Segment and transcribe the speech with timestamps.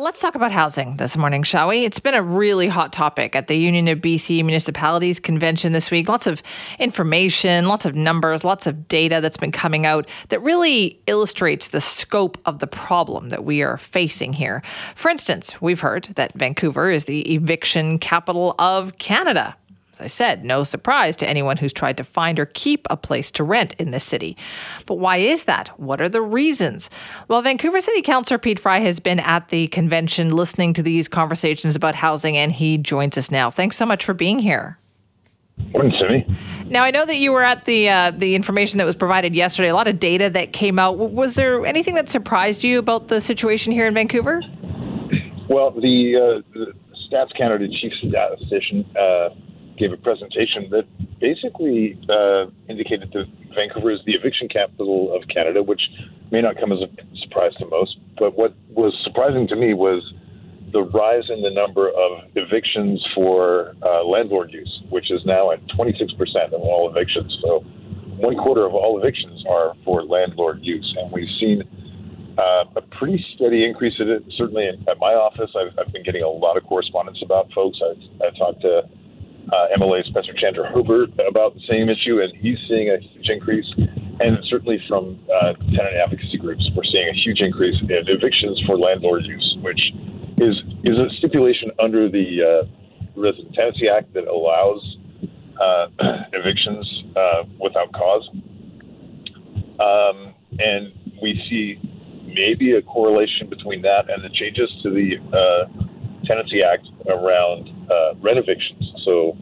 [0.00, 1.84] Let's talk about housing this morning, shall we?
[1.84, 6.08] It's been a really hot topic at the Union of BC Municipalities convention this week.
[6.08, 6.42] Lots of
[6.78, 11.82] information, lots of numbers, lots of data that's been coming out that really illustrates the
[11.82, 14.62] scope of the problem that we are facing here.
[14.94, 19.54] For instance, we've heard that Vancouver is the eviction capital of Canada.
[20.00, 23.44] I said, no surprise to anyone who's tried to find or keep a place to
[23.44, 24.36] rent in this city.
[24.86, 25.68] But why is that?
[25.78, 26.90] What are the reasons?
[27.28, 31.76] Well, Vancouver City Councillor Pete Fry has been at the convention listening to these conversations
[31.76, 33.50] about housing, and he joins us now.
[33.50, 34.78] Thanks so much for being here.
[35.72, 36.36] Morning, Simi.
[36.66, 39.68] Now I know that you were at the uh, the information that was provided yesterday.
[39.68, 40.96] A lot of data that came out.
[40.96, 44.40] Was there anything that surprised you about the situation here in Vancouver?
[45.50, 46.72] Well, the, uh, the
[47.10, 49.30] Stats Canada chief statistician uh,
[49.80, 50.84] gave a presentation that
[51.20, 53.24] basically uh, indicated that
[53.56, 55.80] Vancouver is the eviction capital of Canada, which
[56.30, 56.88] may not come as a
[57.24, 57.96] surprise to most.
[58.18, 60.04] But what was surprising to me was
[60.72, 65.58] the rise in the number of evictions for uh, landlord use, which is now at
[65.68, 66.12] 26%
[66.52, 67.36] of all evictions.
[67.42, 67.64] So
[68.20, 70.94] one quarter of all evictions are for landlord use.
[71.00, 71.62] And we've seen
[72.38, 74.22] uh, a pretty steady increase in it.
[74.36, 77.80] Certainly at my office, I've, I've been getting a lot of correspondence about folks.
[77.82, 78.82] I've, I've talked to
[79.52, 83.66] uh, MLA Spencer Chandra Herbert about the same issue, and he's seeing a huge increase.
[84.20, 88.78] And certainly from uh, tenant advocacy groups, we're seeing a huge increase in evictions for
[88.78, 89.80] landlord use, which
[90.38, 94.98] is is a stipulation under the uh, Resident Tenancy Act that allows
[95.60, 95.86] uh,
[96.32, 98.28] evictions uh, without cause.
[99.80, 101.78] Um, and we see
[102.24, 108.14] maybe a correlation between that and the changes to the uh, Tenancy Act around uh,
[108.20, 108.92] renovictions.
[109.04, 109.36] So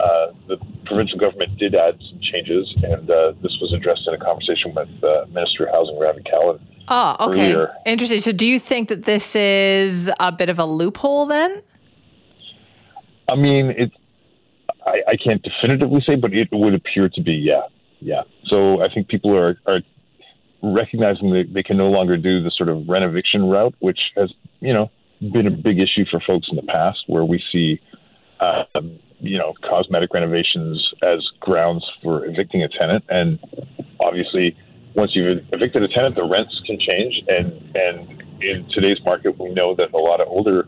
[0.00, 4.18] uh, the provincial government did add some changes, and uh, this was addressed in a
[4.18, 6.60] conversation with uh, Minister of Housing Ravi Kahlon.
[6.88, 7.52] Oh, okay.
[7.52, 7.74] Earlier.
[7.84, 8.20] Interesting.
[8.20, 11.62] So, do you think that this is a bit of a loophole then?
[13.28, 13.92] I mean, it.
[14.86, 17.62] I, I can't definitively say, but it would appear to be, yeah,
[18.00, 18.22] yeah.
[18.46, 19.80] So, I think people are are
[20.62, 24.72] recognizing that they can no longer do the sort of renoviction route, which has, you
[24.72, 24.90] know,
[25.20, 27.80] been a big issue for folks in the past, where we see,
[28.40, 28.64] uh,
[29.20, 33.38] you know, cosmetic renovations as grounds for evicting a tenant, and
[34.00, 34.56] obviously,
[34.94, 39.50] once you've evicted a tenant, the rents can change, and and in today's market, we
[39.50, 40.66] know that a lot of older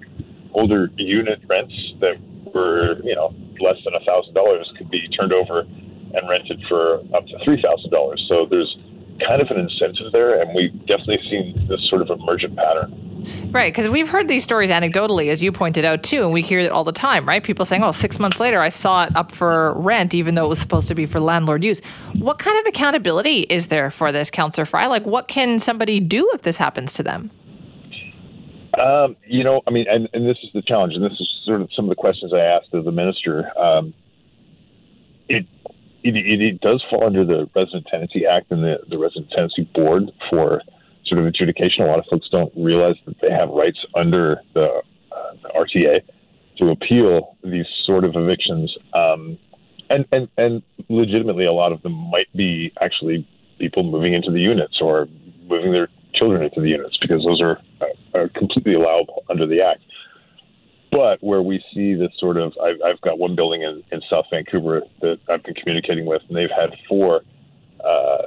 [0.54, 2.14] older unit rents that
[2.54, 6.98] were you know less than a thousand dollars could be turned over and rented for
[7.14, 8.24] up to three thousand dollars.
[8.28, 8.76] So there's
[9.26, 13.09] kind of an incentive there, and we've definitely seen this sort of emergent pattern.
[13.50, 16.60] Right, because we've heard these stories anecdotally, as you pointed out too, and we hear
[16.60, 17.42] it all the time, right?
[17.42, 20.48] People saying, "Oh, six months later, I saw it up for rent, even though it
[20.48, 21.80] was supposed to be for landlord use."
[22.14, 24.86] What kind of accountability is there for this, Councillor Fry?
[24.86, 27.30] Like, what can somebody do if this happens to them?
[28.78, 31.60] Um, you know, I mean, and, and, this is the challenge, and this is sort
[31.60, 33.50] of some of the questions I asked of the minister.
[33.58, 33.92] Um,
[35.28, 35.46] it,
[36.04, 40.12] it, it does fall under the Resident Tenancy Act and the, the Resident Tenancy Board
[40.30, 40.62] for
[41.10, 41.84] sort of adjudication.
[41.84, 44.66] A lot of folks don't realize that they have rights under the,
[45.12, 46.00] uh, the RTA
[46.58, 48.74] to appeal these sort of evictions.
[48.94, 49.38] Um,
[49.90, 53.28] and, and, and legitimately, a lot of them might be actually
[53.58, 55.08] people moving into the units or
[55.48, 59.60] moving their children into the units because those are, uh, are completely allowable under the
[59.60, 59.80] Act.
[60.92, 64.26] But where we see this sort of, I've, I've got one building in, in South
[64.30, 67.22] Vancouver that I've been communicating with, and they've had four
[67.84, 68.18] uh,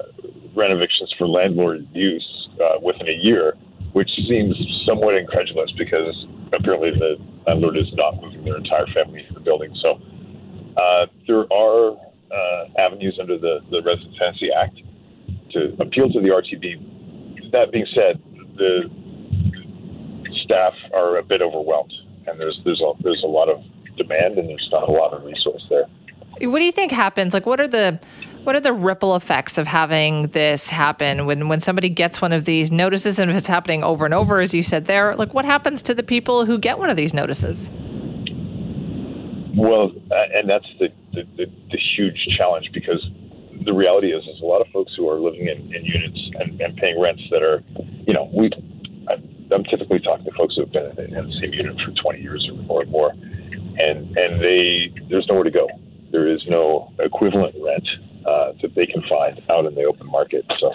[0.56, 3.56] renovictions for landlord use uh, within a year,
[3.94, 4.56] which seems
[4.86, 9.76] somewhat incredulous because apparently the landlord is not moving their entire family into the building.
[9.82, 10.00] So
[10.78, 11.92] uh, there are
[12.32, 14.82] uh, avenues under the, the Resident Tenancy Act
[15.52, 17.52] to appeal to the RTB.
[17.52, 18.22] That being said,
[18.58, 18.90] the
[20.44, 21.94] staff are a bit overwhelmed,
[22.28, 23.62] and there's there's a, there's a lot of
[23.98, 25.86] demand, and there's not a lot of resource there.
[26.42, 27.34] What do you think happens?
[27.34, 28.00] Like, what are the
[28.44, 32.46] what are the ripple effects of having this happen when when somebody gets one of
[32.46, 35.16] these notices and if it's happening over and over, as you said there?
[35.16, 37.70] Like, what happens to the people who get one of these notices?
[39.56, 43.06] Well, and that's the, the, the, the huge challenge because
[43.66, 46.60] the reality is, there's a lot of folks who are living in, in units and,
[46.60, 47.64] and paying rents that are,
[48.06, 48.50] you know, we.
[49.54, 52.50] I'm typically talking to folks who have been in the same unit for 20 years
[52.70, 55.68] or more, and and they there's nowhere to go
[56.14, 57.88] there is no equivalent rent
[58.26, 60.46] uh, that they can find out in the open market.
[60.60, 60.72] So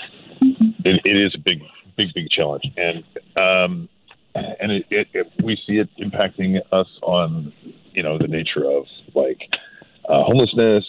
[0.84, 1.60] it, it is a big,
[1.96, 3.04] big, big challenge, and
[3.36, 3.88] um,
[4.34, 7.52] and it, it, it, we see it impacting us on
[7.92, 8.84] you know the nature of
[9.14, 9.38] like
[10.08, 10.84] uh, homelessness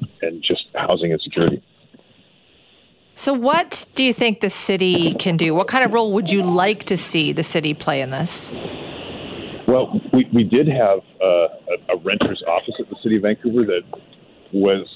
[0.00, 1.62] and and just housing insecurity.
[3.18, 5.54] So, what do you think the city can do?
[5.54, 8.52] What kind of role would you like to see the city play in this?
[9.66, 13.64] Well, we, we did have uh, a, a renter's office at the city of Vancouver
[13.64, 13.82] that
[14.52, 14.86] was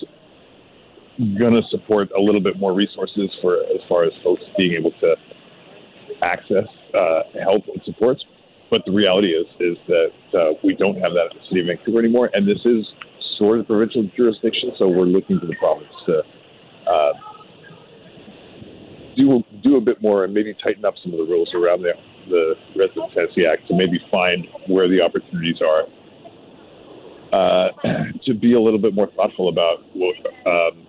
[1.39, 4.93] going to support a little bit more resources for as far as folks being able
[5.01, 5.15] to
[6.23, 8.23] access uh, help and supports.
[8.71, 11.67] But the reality is is that uh, we don't have that at the city of
[11.67, 12.87] Vancouver anymore, and this is
[13.41, 16.21] sort of provincial jurisdiction, so we're looking to the province to
[16.87, 17.13] uh,
[19.17, 21.93] do do a bit more and maybe tighten up some of the rules around the
[22.29, 23.11] the Resident
[23.51, 25.85] Act to maybe find where the opportunities are.
[27.33, 27.69] Uh,
[28.27, 29.79] to be a little bit more thoughtful about
[30.47, 30.87] um,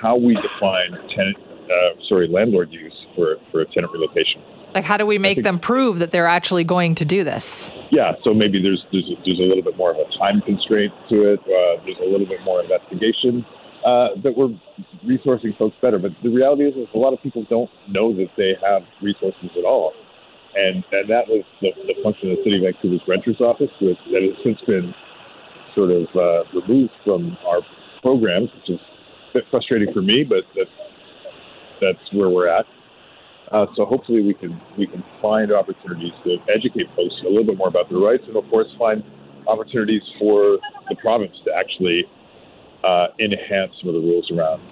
[0.00, 4.42] how we define tenant, uh, sorry, landlord use for, for a tenant relocation.
[4.74, 7.72] Like, how do we make think, them prove that they're actually going to do this?
[7.90, 11.32] Yeah, so maybe there's there's, there's a little bit more of a time constraint to
[11.32, 11.40] it.
[11.40, 13.44] Uh, there's a little bit more investigation
[13.84, 14.52] uh, that we're
[15.08, 15.98] resourcing folks better.
[15.98, 19.50] But the reality is, is a lot of people don't know that they have resources
[19.56, 19.92] at all,
[20.54, 23.96] and and that was the, the function of the City of Vancouver's Renters Office, that,
[24.12, 24.92] that has since been
[25.74, 27.60] sort of uh, removed from our
[28.02, 28.80] programs, which is
[29.30, 30.76] a bit frustrating for me, but that's
[31.80, 32.66] that's where we're at.
[33.52, 37.56] Uh, so hopefully we can we can find opportunities to educate folks a little bit
[37.56, 39.02] more about their rights, and of course find
[39.46, 40.58] opportunities for
[40.88, 42.04] the province to actually
[42.84, 44.62] uh, enhance some of the rules around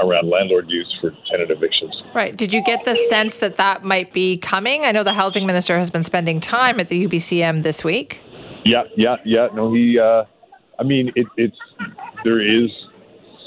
[0.00, 1.94] around landlord use for tenant evictions.
[2.14, 2.34] Right.
[2.34, 4.84] Did you get the sense that that might be coming?
[4.86, 8.22] I know the housing minister has been spending time at the UBCM this week.
[8.64, 9.48] Yeah, yeah, yeah.
[9.54, 9.98] No, he.
[9.98, 10.24] Uh,
[10.78, 11.56] I mean, it, it's
[12.24, 12.70] there is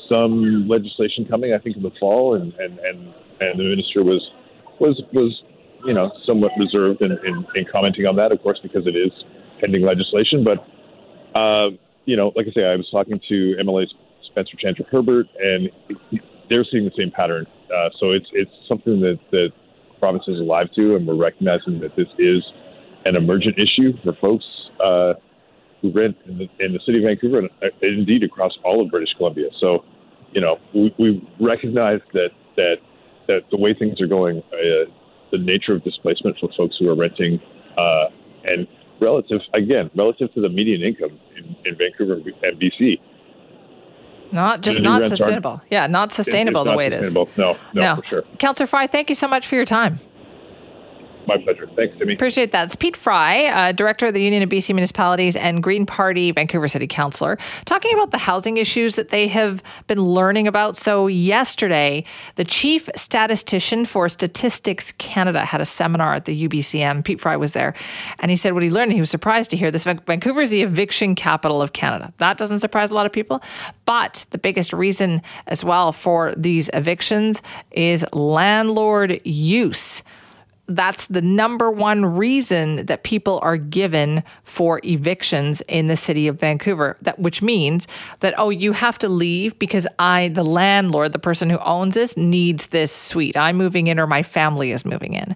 [0.08, 1.54] some legislation coming.
[1.54, 4.22] I think in the fall, and and and, and the minister was
[4.80, 5.42] was was
[5.86, 9.12] you know somewhat reserved in, in, in commenting on that, of course, because it is
[9.60, 10.44] pending legislation.
[10.44, 10.60] But
[11.38, 11.72] uh,
[12.10, 13.86] you know, like I say, I was talking to MLA
[14.32, 15.70] Spencer Chandra Herbert, and
[16.50, 17.46] they're seeing the same pattern.
[17.70, 19.50] Uh, so it's it's something that that
[20.00, 22.42] province is alive to, and we're recognizing that this is
[23.06, 24.46] an emergent issue for folks
[24.84, 25.14] uh,
[25.82, 28.90] who rent in the, in the city of Vancouver and, and indeed across all of
[28.90, 29.50] British Columbia.
[29.60, 29.86] So,
[30.32, 32.78] you know, we, we recognize that that
[33.28, 34.90] that the way things are going, uh,
[35.32, 37.40] the nature of displacement for folks who are renting,
[37.78, 38.06] uh,
[38.46, 38.68] and
[39.00, 43.00] relative again relative to the median income in, in Vancouver and BC.
[44.32, 45.62] Not just not sustainable.
[45.70, 47.16] Yeah, not sustainable the way it is.
[47.16, 48.22] No, no, no, for sure.
[48.38, 50.00] Councillor Fry, thank you so much for your time.
[51.30, 51.70] My pleasure.
[51.76, 52.16] Thanks, Simi.
[52.16, 52.66] Appreciate that.
[52.66, 56.68] It's Pete Fry, uh, Director of the Union of BC Municipalities and Green Party Vancouver
[56.68, 60.76] City Councillor, talking about the housing issues that they have been learning about.
[60.76, 62.04] So, yesterday,
[62.34, 67.06] the Chief Statistician for Statistics Canada had a seminar at the UBCM.
[67.06, 67.76] Pete Fry was there,
[68.22, 68.94] and he said what he learned.
[68.94, 69.84] He was surprised to hear this.
[69.84, 72.12] Vancouver is the eviction capital of Canada.
[72.18, 73.44] That doesn't surprise a lot of people.
[73.86, 80.02] But the biggest reason as well for these evictions is landlord use
[80.70, 86.40] that's the number one reason that people are given for evictions in the city of
[86.40, 86.96] Vancouver.
[87.02, 87.88] That which means
[88.20, 92.16] that oh, you have to leave because I, the landlord, the person who owns this,
[92.16, 93.36] needs this suite.
[93.36, 95.36] I'm moving in, or my family is moving in.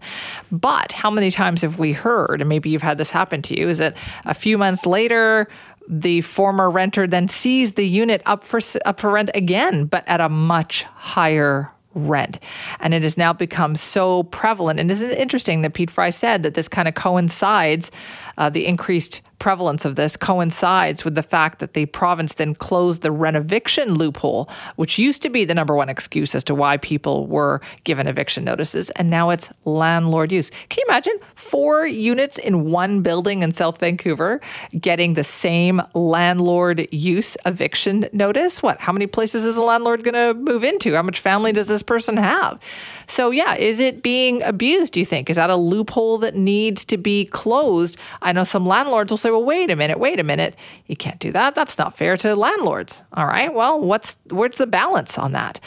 [0.52, 3.70] But how many times have we heard, and maybe you've had this happen to you,
[3.70, 5.48] is that a few months later
[5.88, 10.22] the former renter then sees the unit up for up for rent again, but at
[10.22, 12.40] a much higher rent.
[12.80, 14.80] And it has now become so prevalent.
[14.80, 17.92] And isn't it interesting that Pete Fry said that this kind of coincides,
[18.38, 23.02] uh, the increased prevalence of this coincides with the fact that the province then closed
[23.02, 27.28] the renoviction loophole, which used to be the number one excuse as to why people
[27.28, 28.90] were given eviction notices.
[28.92, 30.50] And now it's landlord use.
[30.70, 34.40] Can you imagine four units in one building in South Vancouver
[34.80, 38.64] getting the same landlord use eviction notice?
[38.64, 38.80] What?
[38.80, 40.96] How many places is a landlord going to move into?
[40.96, 42.62] How much family does this person have?
[43.08, 45.30] So, yeah, is it being abused, do you think?
[45.30, 47.98] Is that a loophole that needs to be closed?
[48.22, 50.56] I know some landlords will say, well, wait a minute, wait a minute.
[50.86, 51.56] You can't do that.
[51.56, 53.04] That's not fair to landlords.
[53.14, 53.52] All right.
[53.52, 55.60] Well, what's where's the balance on that?